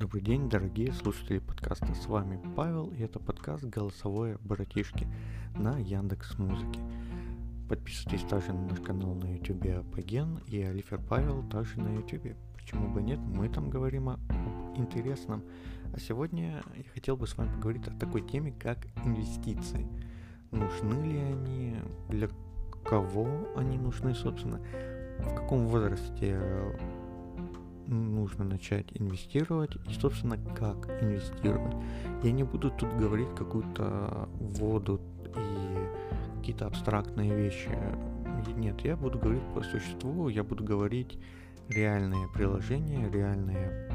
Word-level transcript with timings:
Добрый 0.00 0.22
день, 0.22 0.48
дорогие 0.48 0.94
слушатели 0.94 1.40
подкаста. 1.40 1.94
С 1.94 2.06
вами 2.06 2.40
Павел, 2.56 2.86
и 2.86 3.02
это 3.02 3.18
подкаст 3.18 3.64
«Голосовое 3.64 4.38
братишки» 4.40 5.06
на 5.58 5.76
Яндекс 5.76 6.38
Музыке. 6.38 6.80
Подписывайтесь 7.68 8.26
также 8.26 8.54
на 8.54 8.68
наш 8.68 8.80
канал 8.80 9.14
на 9.14 9.34
YouTube 9.34 9.66
Апоген 9.66 10.40
и 10.46 10.62
Алифер 10.62 11.02
Павел 11.06 11.42
также 11.50 11.78
на 11.80 11.94
YouTube. 11.94 12.34
Почему 12.56 12.88
бы 12.88 13.02
нет, 13.02 13.18
мы 13.18 13.50
там 13.50 13.68
говорим 13.68 14.08
о 14.08 14.18
интересном. 14.74 15.44
А 15.92 16.00
сегодня 16.00 16.62
я 16.74 16.84
хотел 16.94 17.18
бы 17.18 17.26
с 17.26 17.36
вами 17.36 17.52
поговорить 17.56 17.86
о 17.86 17.90
такой 17.90 18.22
теме, 18.22 18.52
как 18.52 18.78
инвестиции. 19.04 19.86
Нужны 20.50 20.94
ли 20.94 21.18
они, 21.18 21.76
для 22.08 22.30
кого 22.86 23.28
они 23.54 23.76
нужны, 23.76 24.14
собственно, 24.14 24.62
в 25.18 25.34
каком 25.34 25.66
возрасте 25.66 26.40
нужно 27.90 28.44
начать 28.44 28.86
инвестировать 28.94 29.76
и, 29.88 29.92
собственно, 29.92 30.38
как 30.54 30.88
инвестировать. 31.02 31.76
Я 32.22 32.32
не 32.32 32.44
буду 32.44 32.70
тут 32.70 32.92
говорить 32.94 33.34
какую-то 33.36 34.28
воду 34.38 35.00
и 35.36 36.38
какие-то 36.38 36.66
абстрактные 36.66 37.34
вещи. 37.34 37.70
Нет, 38.56 38.80
я 38.82 38.96
буду 38.96 39.18
говорить 39.18 39.42
по 39.54 39.62
существу, 39.62 40.28
я 40.28 40.42
буду 40.42 40.64
говорить 40.64 41.18
реальные 41.68 42.28
приложения, 42.34 43.10
реальные 43.10 43.90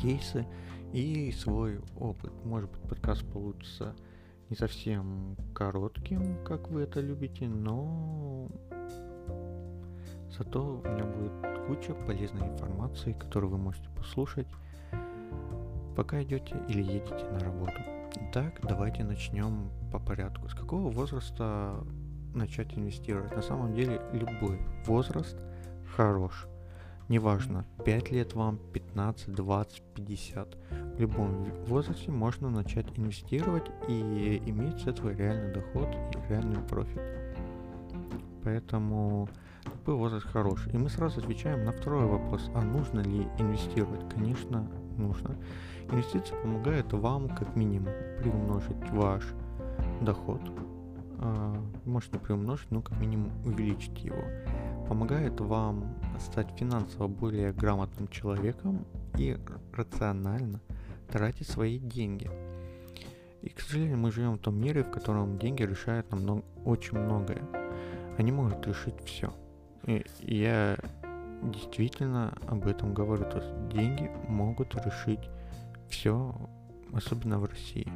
кейсы 0.00 0.46
и 0.92 1.32
свой 1.32 1.80
опыт. 1.98 2.32
Может 2.44 2.70
быть, 2.70 2.82
подкаст 2.82 3.24
получится 3.32 3.94
не 4.48 4.56
совсем 4.56 5.36
коротким, 5.54 6.44
как 6.44 6.70
вы 6.70 6.82
это 6.82 7.00
любите, 7.00 7.48
но 7.48 8.25
зато 10.36 10.80
у 10.84 10.88
меня 10.88 11.04
будет 11.04 11.66
куча 11.66 11.94
полезной 12.06 12.46
информации, 12.46 13.12
которую 13.12 13.52
вы 13.52 13.58
можете 13.58 13.88
послушать, 13.90 14.46
пока 15.96 16.22
идете 16.22 16.56
или 16.68 16.82
едете 16.82 17.28
на 17.30 17.40
работу. 17.40 17.80
Итак, 18.30 18.60
давайте 18.62 19.04
начнем 19.04 19.70
по 19.92 19.98
порядку. 19.98 20.48
С 20.48 20.54
какого 20.54 20.90
возраста 20.90 21.84
начать 22.34 22.76
инвестировать? 22.76 23.34
На 23.34 23.42
самом 23.42 23.74
деле 23.74 24.00
любой 24.12 24.58
возраст 24.86 25.36
хорош. 25.96 26.46
Неважно, 27.08 27.64
5 27.84 28.10
лет 28.10 28.34
вам, 28.34 28.58
15, 28.72 29.32
20, 29.32 29.82
50. 29.94 30.56
В 30.96 31.00
любом 31.00 31.44
возрасте 31.66 32.10
можно 32.10 32.50
начать 32.50 32.86
инвестировать 32.98 33.70
и 33.88 34.42
иметь 34.46 34.80
с 34.80 34.86
этого 34.88 35.10
реальный 35.10 35.52
доход 35.52 35.88
и 35.94 36.28
реальный 36.28 36.60
профит. 36.62 37.00
Поэтому 38.42 39.28
такой 39.70 39.94
возраст 39.94 40.26
хороший. 40.26 40.72
И 40.72 40.78
мы 40.78 40.88
сразу 40.88 41.20
отвечаем 41.20 41.64
на 41.64 41.72
второй 41.72 42.06
вопрос, 42.06 42.50
а 42.54 42.62
нужно 42.62 43.00
ли 43.00 43.26
инвестировать? 43.38 44.08
Конечно, 44.12 44.68
нужно. 44.96 45.36
Инвестиции 45.90 46.34
помогают 46.42 46.92
вам 46.92 47.28
как 47.28 47.54
минимум 47.54 47.92
приумножить 48.18 48.90
ваш 48.90 49.24
доход. 50.00 50.40
А, 51.18 51.56
можете 51.84 52.18
приумножить, 52.18 52.70
но 52.70 52.82
как 52.82 52.98
минимум 53.00 53.32
увеличить 53.44 54.04
его. 54.04 54.22
Помогает 54.88 55.40
вам 55.40 55.96
стать 56.18 56.50
финансово 56.58 57.08
более 57.08 57.52
грамотным 57.52 58.08
человеком 58.08 58.84
и 59.18 59.36
рационально 59.72 60.60
тратить 61.08 61.48
свои 61.48 61.78
деньги. 61.78 62.30
И, 63.42 63.48
к 63.48 63.60
сожалению, 63.60 63.98
мы 63.98 64.10
живем 64.10 64.34
в 64.34 64.38
том 64.38 64.60
мире, 64.60 64.82
в 64.82 64.90
котором 64.90 65.38
деньги 65.38 65.62
решают 65.62 66.10
нам 66.10 66.42
очень 66.64 66.98
многое. 66.98 67.42
Они 68.18 68.32
могут 68.32 68.66
решить 68.66 68.96
все. 69.04 69.32
Я 70.20 70.78
действительно 71.42 72.36
об 72.46 72.66
этом 72.66 72.94
говорю. 72.94 73.24
То 73.24 73.38
есть 73.38 73.68
деньги 73.68 74.10
могут 74.28 74.74
решить 74.74 75.30
все, 75.88 76.34
особенно 76.92 77.38
в 77.38 77.44
России. 77.44 77.88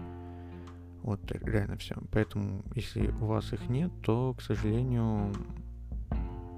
Вот 1.03 1.20
реально 1.31 1.76
все. 1.76 1.97
Поэтому, 2.12 2.62
если 2.75 3.09
у 3.09 3.26
вас 3.26 3.53
их 3.53 3.69
нет, 3.69 3.91
то, 4.03 4.34
к 4.34 4.42
сожалению, 4.42 5.32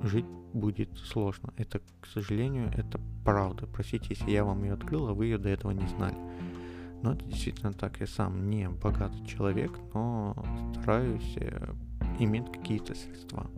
жить 0.03 0.27
будет 0.53 0.97
сложно. 0.99 1.53
Это, 1.57 1.81
к 2.01 2.07
сожалению, 2.07 2.71
это 2.77 3.01
правда. 3.25 3.67
Простите, 3.67 4.09
если 4.11 4.31
я 4.31 4.45
вам 4.45 4.65
ее 4.65 4.75
открыл, 4.75 5.09
а 5.09 5.15
вы 5.15 5.27
ее 5.27 5.39
до 5.39 5.49
этого 5.49 5.71
не 5.71 5.87
знали. 5.87 6.17
Но 7.03 7.15
это 7.15 7.25
действительно 7.25 7.73
так. 7.73 8.01
Я 8.01 8.07
сам 8.07 8.51
не 8.51 8.69
богатый 8.69 9.25
человек, 9.27 9.73
но 9.95 10.37
стараюсь 10.81 11.35
э, 11.37 11.73
иметь 12.19 12.51
какие-то 12.53 12.95
средства. 12.95 13.51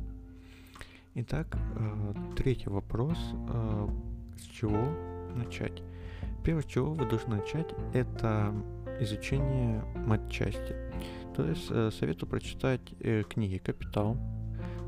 Итак, 1.17 1.47
э, 1.77 2.15
третий 2.35 2.69
вопрос. 2.69 3.17
Э, 3.49 3.89
с 4.37 4.43
чего 4.47 4.89
начать? 5.37 5.81
Первое, 6.43 6.65
с 6.65 6.67
чего 6.67 6.93
вы 6.93 7.09
должны 7.09 7.37
начать, 7.37 7.73
это 7.93 8.53
изучение 8.99 9.85
матчасти. 9.95 10.75
То 11.37 11.47
есть 11.47 11.69
э, 11.71 11.93
советую 11.97 12.29
прочитать 12.29 12.81
книги 13.31 13.59
«Капитал», 13.59 14.17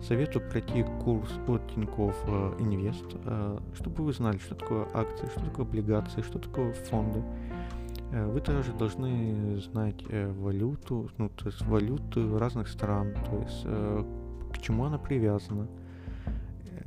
советую 0.03 0.51
пройти 0.51 0.85
курс 1.05 1.31
от 1.47 1.73
Тинькофф 1.73 2.17
Инвест, 2.59 3.07
чтобы 3.77 4.03
вы 4.03 4.13
знали, 4.13 4.39
что 4.39 4.57
такое 4.57 4.89
акции, 4.95 5.29
что 5.29 5.45
такое 5.45 5.65
облигации, 5.65 6.23
что 6.23 6.41
такое 6.41 6.73
фонды. 6.73 7.23
Вы 8.11 8.41
также 8.41 8.73
должны 8.73 9.61
знать 9.61 10.05
валюту, 10.11 11.09
ну, 11.19 11.29
то 11.29 11.47
есть 11.47 11.63
валюты 11.63 12.37
разных 12.37 12.67
стран, 12.67 13.15
то 13.15 13.39
есть 13.39 13.63
к 13.63 14.61
чему 14.61 14.85
она 14.87 14.99
привязана, 14.99 15.69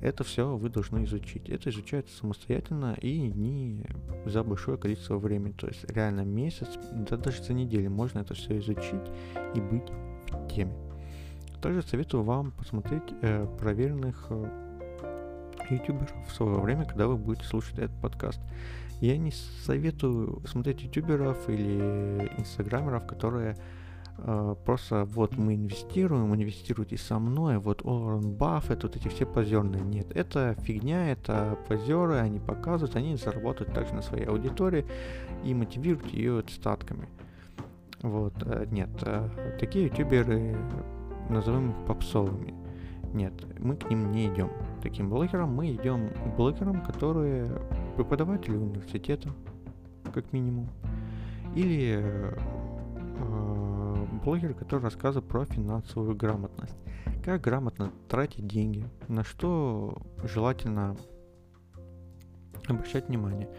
это 0.02 0.24
все 0.24 0.56
вы 0.56 0.70
должны 0.70 1.04
изучить. 1.04 1.50
Это 1.50 1.70
изучается 1.70 2.16
самостоятельно 2.18 2.96
и 3.02 3.20
не 3.20 3.86
за 4.26 4.44
большое 4.44 4.78
количество 4.78 5.18
времени. 5.18 5.54
То 5.54 5.68
есть 5.68 5.90
реально 5.90 6.22
месяц, 6.22 6.70
да 6.92 7.18
даже 7.18 7.44
за 7.44 7.54
неделю 7.54 7.92
можно 7.92 8.20
это 8.20 8.34
все 8.34 8.58
изучить 8.60 9.10
и 9.56 9.62
быть 9.62 9.90
в 10.32 10.48
теме. 10.48 10.74
Также 11.62 11.82
советую 11.82 12.24
вам 12.24 12.52
посмотреть 12.52 13.04
э, 13.22 13.46
проверенных 13.60 14.28
э, 14.30 14.70
ютуберов 15.70 16.12
в 16.28 16.32
свое 16.34 16.60
время, 16.60 16.86
когда 16.86 17.08
вы 17.08 17.18
будете 17.18 17.46
слушать 17.46 17.78
этот 17.78 18.00
подкаст. 18.02 18.40
Я 19.02 19.18
не 19.18 19.32
советую 19.66 20.42
смотреть 20.46 20.84
ютуберов 20.84 21.50
или 21.50 22.32
инстаграмеров, 22.38 23.08
которые 23.08 23.58
просто 24.66 25.06
вот 25.06 25.38
мы 25.38 25.56
инвестируем, 25.56 26.34
инвестируйте 26.34 26.98
со 26.98 27.20
мной, 27.20 27.58
вот 27.58 27.84
Уоррен 27.84 28.34
Баффет, 28.34 28.84
вот 28.84 28.96
эти 28.96 29.08
все 29.08 29.26
позерные. 29.26 29.82
Нет, 29.82 30.16
это 30.16 30.56
фигня, 30.62 31.12
это 31.12 31.58
позеры, 31.68 32.16
они 32.16 32.40
показывают, 32.40 32.96
они 32.96 33.16
заработают 33.16 33.74
также 33.74 33.94
на 33.94 34.02
своей 34.02 34.26
аудитории 34.26 34.86
и 35.44 35.54
мотивируют 35.54 36.08
ее 36.14 36.44
статками. 36.50 37.08
Вот, 38.02 38.34
э, 38.44 38.66
нет, 38.72 38.90
э, 39.02 39.58
такие 39.60 39.86
ютуберы, 39.86 40.56
назовем 41.30 41.72
их 41.72 41.86
попсовыми. 41.86 42.54
Нет, 43.14 43.34
мы 43.60 43.76
к 43.76 43.90
ним 43.90 44.12
не 44.12 44.28
идем. 44.28 44.52
Таким 44.82 45.10
блогерам 45.10 45.54
мы 45.54 45.72
идем 45.74 46.10
к 46.10 46.36
блогерам, 46.36 46.82
которые 46.82 47.50
преподаватели 47.96 48.56
университета, 48.56 49.30
как 50.14 50.32
минимум. 50.32 50.70
Или 51.56 52.36
блогеры, 54.30 54.54
которые 54.54 54.84
рассказывают 54.84 55.28
про 55.28 55.44
финансовую 55.46 56.16
грамотность. 56.16 56.76
Как 57.26 57.42
грамотно 57.42 57.92
тратить 58.08 58.46
деньги, 58.48 58.88
на 59.08 59.24
что 59.24 59.98
желательно 60.24 60.96
обращать 62.68 63.08
внимание. 63.08 63.50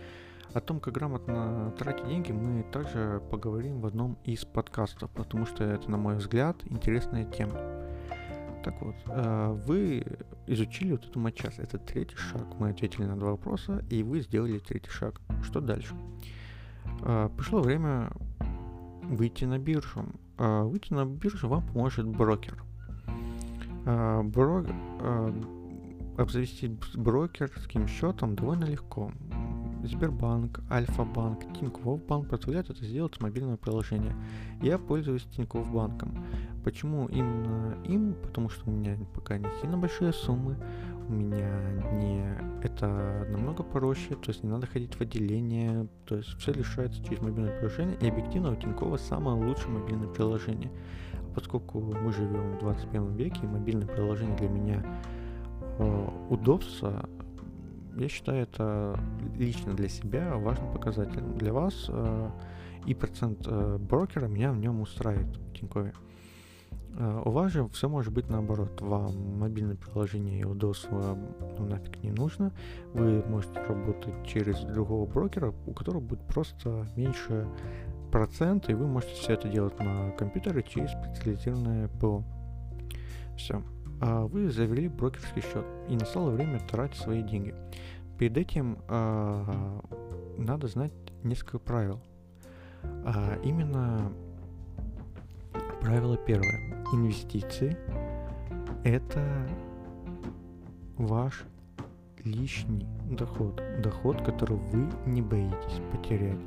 О 0.53 0.61
том, 0.61 0.79
как 0.79 0.95
грамотно 0.95 1.75
тратить 1.77 2.07
деньги, 2.07 2.31
мы 2.31 2.63
также 2.63 3.21
поговорим 3.33 3.81
в 3.81 3.87
одном 3.87 4.17
из 4.23 4.45
подкастов, 4.45 5.11
потому 5.11 5.45
что 5.45 5.65
это, 5.65 5.91
на 5.91 5.97
мой 5.97 6.17
взгляд, 6.17 6.57
интересная 6.67 7.25
тема. 7.25 7.59
Так 8.63 8.81
вот, 8.81 8.95
э, 9.07 9.61
вы 9.67 10.05
изучили 10.47 10.93
вот 10.93 11.05
эту 11.05 11.19
матчасть. 11.19 11.59
Это 11.59 11.79
третий 11.79 12.17
шаг. 12.17 12.47
Мы 12.61 12.71
ответили 12.71 13.07
на 13.07 13.17
два 13.17 13.33
вопроса, 13.33 13.85
и 13.91 14.05
вы 14.05 14.21
сделали 14.21 14.61
третий 14.61 14.91
шаг. 14.91 15.21
Что 15.43 15.61
дальше? 15.61 15.97
Э, 17.03 17.29
пришло 17.37 17.61
время 17.61 18.13
выйти 19.03 19.45
на 19.47 19.59
биржу. 19.59 20.05
А, 20.43 20.65
выйти 20.65 20.95
на 20.95 21.05
биржу 21.05 21.49
вам 21.49 21.63
поможет 21.67 22.07
брокер. 22.07 22.65
А, 23.85 24.23
бро... 24.23 24.65
А, 25.01 25.35
обзавестись 26.17 26.71
брокерским 26.95 27.87
счетом 27.87 28.37
довольно 28.37 28.65
легко. 28.65 29.13
Сбербанк, 29.85 30.61
Альфа-банк, 30.71 31.41
Тинькофф 31.59 32.05
банк 32.07 32.29
позволяют 32.29 32.71
это 32.71 32.85
сделать 32.85 33.15
с 33.15 33.21
мобильного 33.21 33.59
приложения. 33.59 34.17
Я 34.63 34.79
пользуюсь 34.79 35.25
Тинькофф 35.37 35.71
банком. 35.71 36.25
Почему 36.65 37.07
именно 37.09 37.77
им? 37.85 38.15
Потому 38.15 38.49
что 38.49 38.71
у 38.71 38.73
меня 38.73 38.97
пока 39.15 39.37
не 39.37 39.49
сильно 39.61 39.77
большие 39.77 40.15
суммы, 40.15 40.57
у 41.07 41.13
меня 41.13 41.51
не 42.01 42.20
это 42.65 43.27
намного 43.31 43.63
проще, 43.63 44.15
то 44.15 44.31
есть 44.31 44.43
не 44.43 44.51
надо 44.51 44.67
ходить 44.67 44.95
в 44.95 45.01
отделение, 45.01 45.89
то 46.07 46.17
есть 46.17 46.29
все 46.39 46.53
решается 46.53 47.03
через 47.05 47.21
мобильное 47.21 47.57
приложение, 47.57 47.97
и 48.01 48.09
объективно 48.09 48.53
у 48.53 48.57
Тинькова 48.57 48.97
самое 48.97 49.37
лучшее 49.37 49.71
мобильное 49.71 50.09
приложение. 50.09 50.71
Поскольку 51.35 51.81
мы 51.81 52.13
живем 52.13 52.57
в 52.57 52.59
21 52.61 53.15
веке, 53.15 53.41
и 53.43 53.47
мобильное 53.47 53.87
приложение 53.87 54.37
для 54.37 54.49
меня 54.49 54.85
э, 55.79 56.09
удобство 56.29 57.09
я 57.97 58.09
считаю 58.09 58.43
это 58.43 58.99
лично 59.37 59.75
для 59.75 59.89
себя 59.89 60.37
важным 60.37 60.73
показателем. 60.73 61.37
Для 61.37 61.53
вас 61.53 61.87
э, 61.89 62.31
и 62.87 62.95
процент 62.95 63.47
э, 63.47 63.79
брокера 63.79 64.27
меня 64.27 64.53
в 64.53 64.59
нем 64.59 64.81
устраивает 64.81 65.37
в 65.37 65.53
Тинькове. 65.53 65.93
Э, 65.93 66.11
у 66.99 67.31
вас 67.31 67.53
же 67.53 67.67
все 67.69 67.89
может 67.89 68.13
быть 68.13 68.29
наоборот. 68.29 68.81
Вам 68.81 69.39
мобильное 69.39 69.77
приложение 69.77 70.47
вам 70.91 71.29
ну, 71.59 71.67
нафиг 71.67 72.03
не 72.03 72.11
нужно. 72.11 72.53
Вы 72.93 73.23
можете 73.27 73.61
работать 73.63 74.27
через 74.27 74.61
другого 74.61 75.07
брокера, 75.07 75.55
у 75.67 75.73
которого 75.73 76.01
будет 76.01 76.27
просто 76.27 76.87
меньше 76.97 77.47
процент, 78.11 78.69
и 78.69 78.75
вы 78.75 78.87
можете 78.87 79.15
все 79.15 79.35
это 79.35 79.49
делать 79.49 79.79
на 79.79 80.11
компьютере 80.13 80.63
через 80.63 80.91
специализированное 80.91 81.89
ПО. 82.01 82.25
Все. 83.37 83.63
А 84.01 84.27
вы 84.27 84.51
завели 84.51 84.89
брокерский 84.89 85.43
счет, 85.43 85.65
и 85.89 85.95
настало 85.95 86.31
время 86.31 86.61
тратить 86.61 87.01
свои 87.01 87.23
деньги. 87.23 87.55
Перед 88.19 88.37
этим 88.37 88.79
а, 88.89 89.83
надо 90.39 90.69
знать 90.69 90.93
несколько 91.23 91.59
правил. 91.59 92.01
А 92.83 93.39
именно 93.45 94.13
правило 95.81 96.17
первое. 96.17 96.70
Инвестиции– 96.93 97.77
это 98.85 99.49
ваш 100.97 101.45
лишний 102.25 102.85
доход. 103.09 103.63
Доход, 103.81 104.21
который 104.23 104.57
вы 104.57 104.89
не 105.07 105.23
боитесь 105.23 105.81
потерять. 105.93 106.39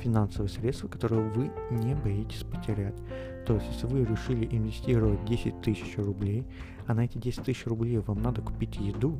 Финансовые 0.00 0.48
средства, 0.48 0.88
которые 0.88 1.30
вы 1.30 1.52
не 1.70 1.94
боитесь 1.94 2.42
потерять. 2.42 2.96
То 3.46 3.54
есть, 3.54 3.66
если 3.70 3.86
вы 3.86 4.04
решили 4.04 4.44
инвестировать 4.50 5.24
10 5.24 5.62
тысяч 5.62 5.96
рублей, 5.98 6.44
а 6.88 6.94
на 6.94 7.04
эти 7.04 7.18
10 7.18 7.44
тысяч 7.44 7.64
рублей 7.66 7.98
вам 7.98 8.22
надо 8.22 8.42
купить 8.42 8.76
еду, 8.78 9.16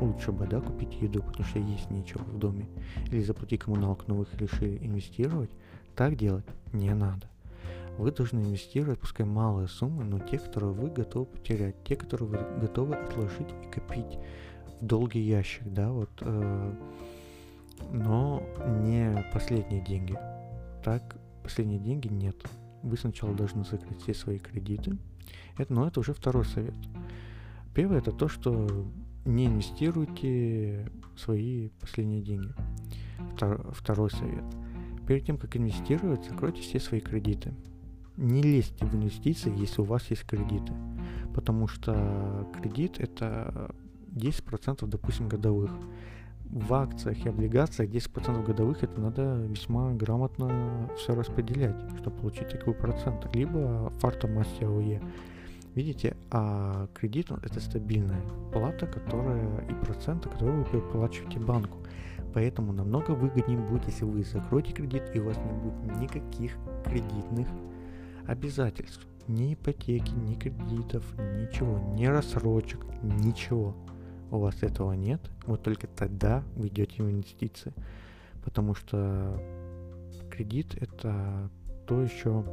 лучше 0.00 0.32
бы, 0.32 0.46
да, 0.46 0.62
купить 0.62 0.94
еду, 0.94 1.22
потому 1.22 1.44
что 1.44 1.58
есть 1.58 1.90
нечего 1.90 2.22
в 2.22 2.38
доме, 2.38 2.66
или 3.10 3.22
заплатить 3.22 3.60
коммуналку, 3.60 4.04
но 4.06 4.14
вы 4.14 4.26
решили 4.38 4.78
инвестировать, 4.80 5.50
так 5.94 6.16
делать 6.16 6.46
не 6.72 6.94
надо. 6.94 7.28
Вы 7.98 8.12
должны 8.12 8.40
инвестировать, 8.40 9.00
пускай 9.00 9.24
малые 9.24 9.68
суммы, 9.68 10.04
но 10.04 10.18
те, 10.18 10.38
которые 10.38 10.72
вы 10.72 10.90
готовы 10.90 11.26
потерять, 11.26 11.82
те, 11.84 11.96
которые 11.96 12.28
вы 12.28 12.60
готовы 12.60 12.94
отложить 12.94 13.48
и 13.64 13.70
копить 13.70 14.18
в 14.80 14.84
долгий 14.84 15.20
ящик, 15.20 15.62
да, 15.64 15.90
вот, 15.90 16.10
э, 16.20 16.74
но 17.92 18.42
не 18.82 19.24
последние 19.32 19.82
деньги. 19.82 20.18
Так, 20.84 21.16
последние 21.42 21.78
деньги 21.78 22.08
нет. 22.08 22.36
Вы 22.82 22.96
сначала 22.98 23.34
должны 23.34 23.64
закрыть 23.64 24.02
все 24.02 24.14
свои 24.14 24.38
кредиты. 24.38 24.98
Это, 25.56 25.72
но 25.72 25.88
это 25.88 26.00
уже 26.00 26.12
второй 26.12 26.44
совет. 26.44 26.74
Первое 27.74 27.98
это 27.98 28.12
то, 28.12 28.28
что 28.28 28.86
не 29.24 29.46
инвестируйте 29.46 30.90
свои 31.16 31.70
последние 31.80 32.22
деньги. 32.22 32.52
Втор, 33.34 33.72
второй 33.72 34.10
совет. 34.10 34.44
Перед 35.06 35.24
тем, 35.24 35.38
как 35.38 35.56
инвестировать, 35.56 36.24
закройте 36.24 36.62
все 36.62 36.78
свои 36.78 37.00
кредиты. 37.00 37.54
Не 38.16 38.42
лезьте 38.42 38.86
в 38.86 38.94
инвестиции, 38.94 39.52
если 39.56 39.82
у 39.82 39.84
вас 39.84 40.10
есть 40.10 40.24
кредиты. 40.24 40.72
Потому 41.34 41.68
что 41.68 42.48
кредит 42.58 42.98
это 42.98 43.74
10% 44.14 44.86
допустим 44.86 45.28
годовых. 45.28 45.70
В 46.44 46.72
акциях 46.74 47.26
и 47.26 47.28
облигациях 47.28 47.90
10% 47.90 48.44
годовых 48.44 48.82
это 48.82 49.00
надо 49.00 49.44
весьма 49.48 49.92
грамотно 49.92 50.88
все 50.96 51.14
распределять, 51.14 51.76
чтобы 51.98 52.16
получить 52.16 52.48
такой 52.48 52.72
процент. 52.72 53.34
Либо 53.34 53.92
фарта 53.98 54.28
массе 54.28 54.64
АОЕ. 54.64 55.02
Видите, 55.74 56.16
а 56.30 56.88
кредит 56.94 57.30
это 57.30 57.60
стабильная 57.60 58.22
плата, 58.50 58.86
которая 58.86 59.60
и 59.68 59.74
проценты, 59.84 60.30
которые 60.30 60.62
вы 60.62 60.64
переплачиваете 60.64 61.38
банку. 61.38 61.78
Поэтому 62.32 62.72
намного 62.72 63.10
выгоднее 63.10 63.58
будет, 63.58 63.86
если 63.86 64.06
вы 64.06 64.24
закроете 64.24 64.72
кредит 64.72 65.02
и 65.14 65.20
у 65.20 65.26
вас 65.26 65.36
не 65.36 65.52
будет 65.52 66.00
никаких 66.00 66.56
кредитных 66.86 67.48
обязательств. 68.26 69.06
Ни 69.28 69.54
ипотеки, 69.54 70.12
ни 70.12 70.34
кредитов, 70.34 71.04
ничего, 71.18 71.78
ни 71.94 72.06
рассрочек, 72.06 72.84
ничего. 73.02 73.74
У 74.30 74.38
вас 74.38 74.62
этого 74.62 74.92
нет, 74.92 75.20
вот 75.46 75.62
только 75.62 75.86
тогда 75.86 76.42
вы 76.54 76.68
идете 76.68 77.02
в 77.02 77.10
инвестиции. 77.10 77.72
Потому 78.44 78.74
что 78.74 79.40
кредит 80.30 80.76
это 80.80 81.50
то 81.86 82.02
еще 82.02 82.44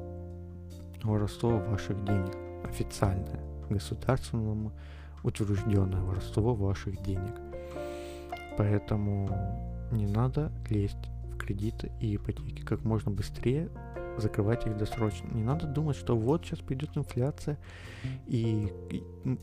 воровство 1.04 1.60
ваших 1.60 2.04
денег 2.06 2.36
официальное, 2.64 3.42
государственному 3.70 4.72
утвержденное 5.24 6.02
воровство 6.02 6.56
ваших 6.56 7.02
денег. 7.04 7.34
Поэтому 8.58 9.30
не 9.92 10.08
надо 10.08 10.52
лезть 10.70 11.10
в 11.32 11.38
кредиты 11.38 11.92
и 12.00 12.16
ипотеки. 12.16 12.62
Как 12.62 12.84
можно 12.84 13.12
быстрее 13.12 13.70
закрывать 14.18 14.66
их 14.66 14.78
досрочно. 14.78 15.28
Не 15.32 15.44
надо 15.44 15.68
думать, 15.68 15.96
что 15.96 16.16
вот 16.16 16.46
сейчас 16.46 16.60
придет 16.60 16.92
инфляция, 16.96 17.58
и 18.28 18.72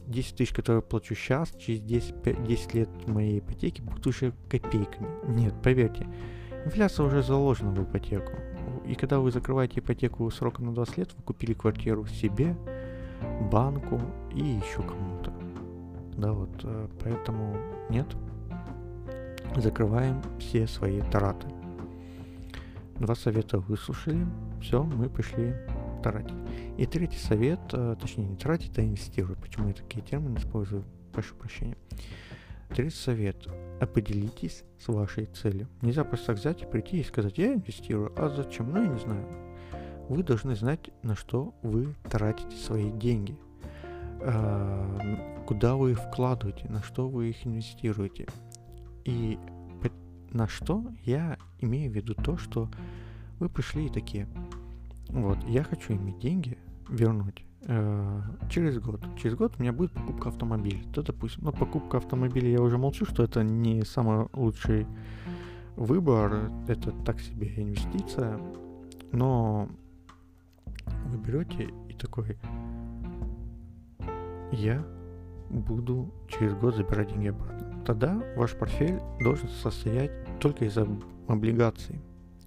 10 0.06 0.37
тысяч, 0.37 0.52
которые 0.52 0.78
я 0.78 0.82
плачу 0.82 1.14
сейчас, 1.14 1.50
через 1.58 1.81
10, 1.81 2.22
5, 2.22 2.44
10 2.44 2.75
лет 2.75 2.88
моей 3.06 3.38
ипотеки 3.38 3.81
будут 3.81 4.06
уже 4.06 4.32
копейками. 4.49 5.08
Нет, 5.28 5.55
поверьте, 5.62 6.06
инфляция 6.64 7.06
уже 7.06 7.22
заложена 7.22 7.72
в 7.72 7.82
ипотеку. 7.82 8.32
И 8.87 8.94
когда 8.94 9.20
вы 9.20 9.31
закрываете 9.31 9.81
ипотеку 9.81 10.31
сроком 10.31 10.67
на 10.67 10.75
20 10.75 10.99
лет, 10.99 11.11
вы 11.16 11.23
купили 11.23 11.52
квартиру 11.52 12.06
себе, 12.06 12.56
банку 13.50 14.00
и 14.34 14.43
еще 14.43 14.82
кому-то. 14.82 15.32
Да, 16.16 16.32
вот, 16.32 16.50
э, 16.64 16.88
поэтому 17.02 17.56
нет. 17.88 18.06
Закрываем 19.56 20.23
все 20.38 20.66
свои 20.66 21.00
траты. 21.00 21.46
Два 22.99 23.14
совета 23.14 23.58
выслушали, 23.58 24.26
все, 24.60 24.82
мы 24.82 25.08
пошли 25.08 25.54
тратить. 26.02 26.34
И 26.78 26.86
третий 26.86 27.18
совет, 27.18 27.60
э, 27.72 27.96
точнее 28.00 28.26
не 28.26 28.36
тратить, 28.36 28.78
а 28.78 28.82
инвестировать. 28.82 29.38
Почему 29.38 29.68
я 29.68 29.74
такие 29.74 30.02
термины 30.02 30.38
использую, 30.38 30.84
прошу 31.12 31.34
прощения. 31.34 31.76
Третий 32.68 32.96
совет. 32.96 33.46
Определитесь 33.80 34.64
с 34.78 34.88
вашей 34.88 35.26
целью. 35.26 35.68
Нельзя 35.82 36.04
просто 36.04 36.32
взять 36.32 36.62
и 36.62 36.66
прийти 36.66 37.00
и 37.00 37.04
сказать, 37.04 37.38
я 37.38 37.54
инвестирую, 37.54 38.12
а 38.16 38.28
зачем? 38.28 38.70
Ну, 38.70 38.82
я 38.82 38.88
не 38.88 38.98
знаю 38.98 39.26
вы 40.10 40.24
должны 40.24 40.56
знать, 40.56 40.90
на 41.04 41.14
что 41.14 41.54
вы 41.62 41.94
тратите 42.10 42.56
свои 42.56 42.90
деньги, 42.90 43.38
а, 44.20 45.44
куда 45.46 45.76
вы 45.76 45.92
их 45.92 46.00
вкладываете, 46.00 46.68
на 46.68 46.82
что 46.82 47.08
вы 47.08 47.30
их 47.30 47.46
инвестируете. 47.46 48.26
И 49.04 49.38
на 50.32 50.49
что 50.49 50.85
я 51.04 51.38
имею 51.61 51.92
в 51.92 51.94
виду 51.94 52.14
то, 52.14 52.37
что 52.37 52.68
вы 53.40 53.49
пришли 53.49 53.87
и 53.87 53.88
такие, 53.88 54.28
вот, 55.09 55.38
я 55.49 55.64
хочу 55.64 55.94
иметь 55.94 56.18
деньги, 56.20 56.56
вернуть 56.88 57.44
э, 57.62 58.20
через 58.50 58.78
год. 58.78 59.02
Через 59.20 59.35
год 59.35 59.54
у 59.59 59.62
меня 59.62 59.73
будет 59.73 59.92
покупка 59.92 60.28
автомобиля. 60.28 60.80
То, 60.92 61.02
допустим, 61.02 61.44
но 61.44 61.52
покупка 61.52 61.97
автомобиля 61.97 62.49
я 62.49 62.61
уже 62.61 62.78
молчу, 62.78 63.06
что 63.06 63.25
это 63.25 63.42
не 63.42 63.82
самый 63.82 64.28
лучший 64.32 64.87
выбор, 65.76 66.50
это 66.68 66.92
так 67.04 67.20
себе 67.20 67.52
инвестиция, 67.56 68.38
но 69.12 69.68
вы 71.06 71.18
берете 71.18 71.70
и 71.88 71.94
такой, 71.94 72.37
я 74.52 74.85
буду 75.49 76.12
через 76.28 76.54
год 76.54 76.76
забирать 76.76 77.09
деньги 77.09 77.28
обратно. 77.28 77.82
Тогда 77.87 78.23
ваш 78.37 78.54
портфель 78.54 79.00
должен 79.20 79.49
состоять 79.49 80.12
только 80.38 80.66
из 80.66 80.76
облигаций 81.26 82.00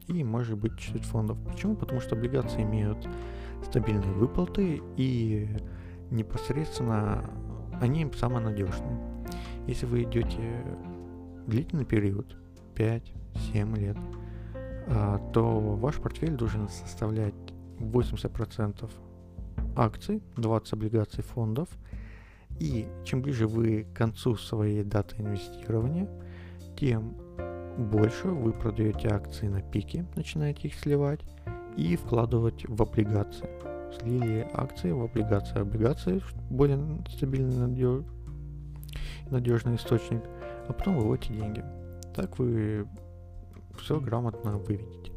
и, 0.08 0.24
может 0.24 0.58
быть, 0.58 0.78
чуть 0.78 1.06
фондов. 1.06 1.38
Почему? 1.46 1.76
Потому 1.76 2.02
что 2.02 2.16
облигации 2.16 2.64
имеют 2.64 3.08
стабильные 3.64 4.12
выплаты 4.12 4.82
и 4.98 5.48
непосредственно 6.12 7.30
они 7.82 8.10
самые 8.18 8.44
надежные. 8.44 9.00
Если 9.68 9.86
вы 9.86 10.04
идете 10.04 10.40
длительный 11.48 11.86
период, 11.86 12.36
5-7 12.76 13.78
лет, 13.78 13.98
а, 14.88 15.20
то 15.34 15.60
ваш 15.60 15.96
портфель 15.98 16.36
должен 16.36 16.68
составлять 16.70 17.34
80% 17.80 18.90
акций, 19.76 20.22
20 20.38 20.74
облигаций 20.74 21.24
фондов. 21.24 21.70
И 22.60 22.88
чем 23.04 23.22
ближе 23.22 23.48
вы 23.48 23.84
к 23.84 23.98
концу 23.98 24.36
своей 24.36 24.84
даты 24.84 25.16
инвестирования, 25.22 26.08
тем 26.78 27.16
больше 27.78 28.28
вы 28.28 28.54
продаете 28.54 29.10
акции 29.10 29.48
на 29.48 29.62
пике, 29.62 30.06
начинаете 30.16 30.68
их 30.68 30.76
сливать 30.76 31.22
и 31.76 31.96
вкладывать 31.96 32.68
в 32.68 32.82
облигации. 32.82 33.50
Слили 34.00 34.48
акции 34.54 34.92
в 34.92 35.04
облигации. 35.04 35.60
Облигации 35.60 36.22
более 36.50 36.80
стабильный, 37.10 37.56
надеж... 37.56 38.04
надежный 39.30 39.76
источник, 39.76 40.24
а 40.68 40.74
потом 40.74 40.98
выводите 40.98 41.34
деньги. 41.34 41.64
Так 42.16 42.40
вы 42.40 42.88
все 43.80 44.00
грамотно 44.00 44.58
выведете. 44.58 45.12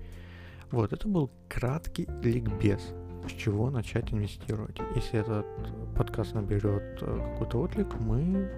Вот, 0.70 0.92
это 0.92 1.08
был 1.08 1.30
краткий 1.48 2.08
ликбез, 2.22 2.80
с 3.28 3.32
чего 3.32 3.70
начать 3.70 4.12
инвестировать. 4.12 4.78
Если 4.94 5.20
этот 5.20 5.46
подкаст 5.94 6.34
наберет 6.34 6.98
э, 7.02 7.30
какой-то 7.32 7.60
отклик, 7.60 7.94
мы 8.00 8.50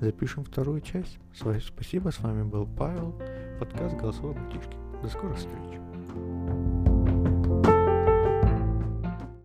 запишем 0.00 0.44
вторую 0.44 0.80
часть. 0.80 1.18
С 1.34 1.42
вами, 1.42 1.58
спасибо, 1.58 2.10
с 2.10 2.20
вами 2.20 2.42
был 2.42 2.66
Павел, 2.66 3.14
подкаст 3.58 3.96
«Голосовой 3.96 4.34
братишки». 4.34 4.76
До 5.02 5.08
скорых 5.08 5.36
встреч. 5.36 5.93